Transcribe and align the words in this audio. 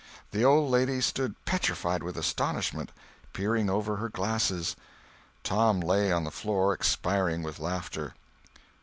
The 0.31 0.43
old 0.43 0.71
lady 0.71 0.99
stood 0.99 1.35
petrified 1.45 2.01
with 2.01 2.17
astonishment, 2.17 2.91
peering 3.33 3.69
over 3.69 3.97
her 3.97 4.09
glasses; 4.09 4.75
Tom 5.43 5.79
lay 5.79 6.11
on 6.11 6.23
the 6.23 6.31
floor 6.31 6.73
expiring 6.73 7.43
with 7.43 7.59
laughter. 7.59 8.15